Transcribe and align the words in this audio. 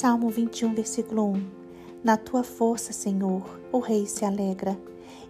Salmo 0.00 0.30
21, 0.30 0.74
versículo 0.74 1.32
1. 1.32 1.46
Na 2.02 2.16
tua 2.16 2.42
força, 2.42 2.90
Senhor, 2.90 3.60
o 3.70 3.80
rei 3.80 4.06
se 4.06 4.24
alegra 4.24 4.80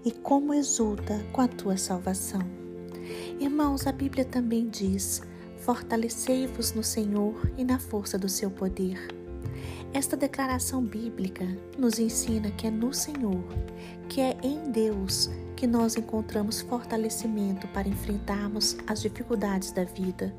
e 0.05 0.13
como 0.13 0.55
exulta 0.55 1.19
com 1.33 1.41
a 1.41 1.49
tua 1.49 1.77
salvação. 1.77 2.41
Irmãos, 3.41 3.89
a 3.89 3.91
Bíblia 3.91 4.25
também 4.25 4.69
diz: 4.69 5.23
Fortalecei-vos 5.57 6.73
no 6.73 6.85
Senhor 6.85 7.51
e 7.59 7.65
na 7.65 7.81
força 7.81 8.17
do 8.17 8.29
seu 8.29 8.49
poder. 8.49 9.09
Esta 9.93 10.17
declaração 10.17 10.85
bíblica 10.85 11.49
nos 11.77 11.99
ensina 11.99 12.53
que 12.53 12.69
é 12.69 12.71
no 12.71 12.95
Senhor, 12.95 13.43
que 14.09 14.21
é 14.21 14.37
em 14.41 14.71
Deus, 14.71 15.29
que 15.57 15.67
nós 15.67 15.97
encontramos 15.97 16.61
fortalecimento 16.61 17.67
para 17.75 17.89
enfrentarmos 17.89 18.77
as 18.87 19.03
dificuldades 19.03 19.73
da 19.73 19.83
vida. 19.83 20.33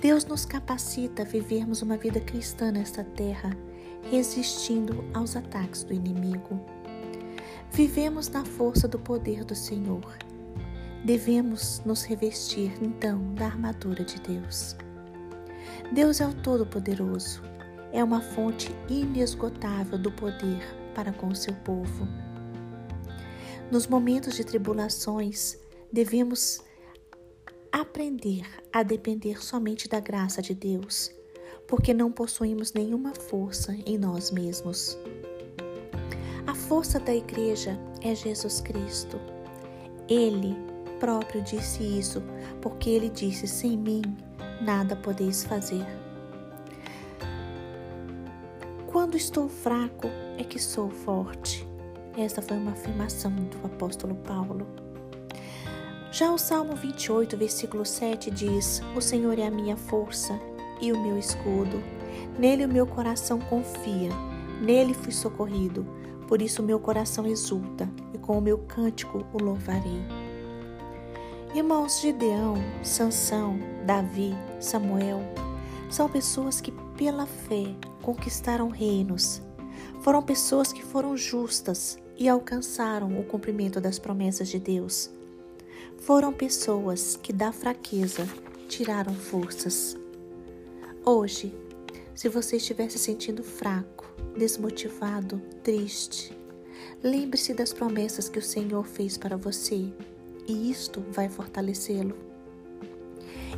Deus 0.00 0.24
nos 0.24 0.44
capacita 0.44 1.22
a 1.22 1.24
vivermos 1.24 1.82
uma 1.82 1.96
vida 1.96 2.20
cristã 2.20 2.70
nesta 2.70 3.02
terra, 3.04 3.56
resistindo 4.10 5.04
aos 5.14 5.36
ataques 5.36 5.84
do 5.84 5.92
inimigo. 5.92 6.60
Vivemos 7.70 8.28
na 8.28 8.44
força 8.44 8.86
do 8.86 8.98
poder 8.98 9.44
do 9.44 9.54
Senhor. 9.54 10.16
Devemos 11.04 11.82
nos 11.84 12.04
revestir, 12.04 12.72
então, 12.80 13.34
da 13.34 13.46
armadura 13.46 14.04
de 14.04 14.20
Deus. 14.20 14.76
Deus 15.92 16.20
é 16.20 16.26
o 16.26 16.34
Todo-Poderoso 16.34 17.54
é 17.94 18.02
uma 18.02 18.20
fonte 18.20 18.74
inesgotável 18.88 19.96
do 19.96 20.10
poder 20.10 20.60
para 20.96 21.12
com 21.12 21.28
o 21.28 21.34
seu 21.34 21.54
povo. 21.54 22.08
Nos 23.70 23.86
momentos 23.86 24.34
de 24.34 24.42
tribulações, 24.42 25.56
devemos 25.92 26.60
aprender 27.80 28.46
a 28.72 28.84
depender 28.84 29.42
somente 29.42 29.88
da 29.88 29.98
graça 29.98 30.40
de 30.40 30.54
Deus, 30.54 31.10
porque 31.66 31.92
não 31.92 32.12
possuímos 32.12 32.72
nenhuma 32.72 33.12
força 33.12 33.76
em 33.84 33.98
nós 33.98 34.30
mesmos. 34.30 34.96
A 36.46 36.54
força 36.54 37.00
da 37.00 37.12
igreja 37.12 37.76
é 38.00 38.14
Jesus 38.14 38.60
Cristo. 38.60 39.18
Ele 40.08 40.56
próprio 41.00 41.42
disse 41.42 41.82
isso, 41.82 42.22
porque 42.62 42.90
ele 42.90 43.08
disse: 43.08 43.48
Sem 43.48 43.76
mim 43.76 44.02
nada 44.60 44.94
podeis 44.94 45.42
fazer. 45.42 45.84
Quando 48.86 49.16
estou 49.16 49.48
fraco 49.48 50.06
é 50.38 50.44
que 50.44 50.60
sou 50.60 50.90
forte. 50.90 51.66
Esta 52.16 52.40
foi 52.40 52.56
uma 52.56 52.70
afirmação 52.70 53.32
do 53.34 53.66
apóstolo 53.66 54.14
Paulo. 54.14 54.83
Já 56.14 56.30
o 56.30 56.38
Salmo 56.38 56.76
28, 56.76 57.36
versículo 57.36 57.84
7 57.84 58.30
diz: 58.30 58.80
O 58.94 59.00
Senhor 59.00 59.36
é 59.36 59.48
a 59.48 59.50
minha 59.50 59.76
força 59.76 60.38
e 60.80 60.92
o 60.92 61.02
meu 61.02 61.18
escudo. 61.18 61.82
Nele 62.38 62.64
o 62.64 62.68
meu 62.68 62.86
coração 62.86 63.40
confia, 63.40 64.10
nele 64.62 64.94
fui 64.94 65.10
socorrido. 65.10 65.84
Por 66.28 66.40
isso 66.40 66.62
o 66.62 66.64
meu 66.64 66.78
coração 66.78 67.26
exulta 67.26 67.90
e 68.12 68.18
com 68.18 68.38
o 68.38 68.40
meu 68.40 68.58
cântico 68.58 69.26
o 69.32 69.42
louvarei. 69.42 70.04
Irmãos 71.52 72.00
Gideão, 72.00 72.58
Sansão, 72.84 73.58
Davi, 73.84 74.36
Samuel 74.60 75.20
são 75.90 76.08
pessoas 76.08 76.60
que 76.60 76.70
pela 76.96 77.26
fé 77.26 77.74
conquistaram 78.02 78.68
reinos. 78.68 79.42
Foram 80.00 80.22
pessoas 80.22 80.72
que 80.72 80.84
foram 80.84 81.16
justas 81.16 81.98
e 82.16 82.28
alcançaram 82.28 83.18
o 83.18 83.24
cumprimento 83.24 83.80
das 83.80 83.98
promessas 83.98 84.48
de 84.48 84.60
Deus. 84.60 85.10
Foram 86.04 86.34
pessoas 86.34 87.16
que 87.16 87.32
da 87.32 87.50
fraqueza 87.50 88.28
tiraram 88.68 89.14
forças. 89.14 89.96
Hoje, 91.02 91.54
se 92.14 92.28
você 92.28 92.56
estiver 92.56 92.90
se 92.90 92.98
sentindo 92.98 93.42
fraco, 93.42 94.04
desmotivado, 94.36 95.40
triste, 95.62 96.36
lembre-se 97.02 97.54
das 97.54 97.72
promessas 97.72 98.28
que 98.28 98.38
o 98.38 98.42
Senhor 98.42 98.84
fez 98.84 99.16
para 99.16 99.38
você 99.38 99.90
e 100.46 100.70
isto 100.70 101.02
vai 101.10 101.30
fortalecê-lo. 101.30 102.14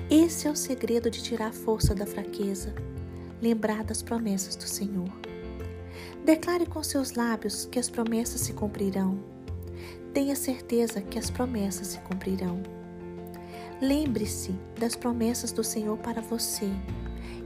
Esse 0.09 0.47
é 0.47 0.51
o 0.51 0.55
segredo 0.55 1.11
de 1.11 1.21
tirar 1.21 1.49
a 1.49 1.53
força 1.53 1.97
da 1.97 2.07
fraqueza 2.07 2.73
lembrar 3.43 3.83
das 3.83 4.03
promessas 4.03 4.55
do 4.55 4.69
Senhor. 4.69 5.11
Declare 6.25 6.67
com 6.67 6.81
seus 6.81 7.11
lábios 7.11 7.67
que 7.67 7.81
as 7.81 7.91
promessas 7.91 8.41
se 8.41 8.53
cumprirão. 8.53 9.36
Tenha 10.17 10.35
certeza 10.35 11.03
que 11.03 11.19
as 11.19 11.29
promessas 11.29 11.89
se 11.89 11.99
cumprirão. 11.99 12.63
Lembre-se 13.83 14.53
das 14.81 14.97
promessas 14.97 15.53
do 15.53 15.63
Senhor 15.63 15.99
para 15.99 16.23
você 16.23 16.71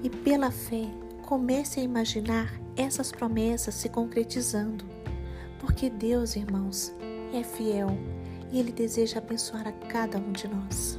e, 0.04 0.08
pela 0.08 0.53
fé, 0.53 0.84
comece 1.22 1.81
a 1.81 1.82
imaginar 1.82 2.48
essas 2.76 3.10
promessas 3.10 3.75
se 3.75 3.88
concretizando. 3.88 4.84
Porque 5.58 5.91
Deus, 5.91 6.36
irmãos, 6.36 6.94
é 7.34 7.42
fiel 7.42 7.88
e 8.53 8.60
Ele 8.60 8.70
deseja 8.70 9.19
abençoar 9.19 9.66
a 9.66 9.72
cada 9.72 10.19
um 10.19 10.31
de 10.31 10.47
nós. 10.47 10.97